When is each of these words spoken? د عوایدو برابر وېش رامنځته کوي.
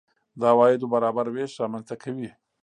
د 0.39 0.41
عوایدو 0.51 0.85
برابر 0.93 1.25
وېش 1.35 1.51
رامنځته 1.61 1.95
کوي. 2.03 2.29